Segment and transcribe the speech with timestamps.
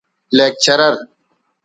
[0.37, 0.95] لیکچرر